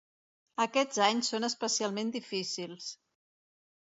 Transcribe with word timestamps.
Aquests 0.63 1.01
anys 1.07 1.29
són 1.33 1.45
especialment 1.49 2.09
difícils. 2.15 2.89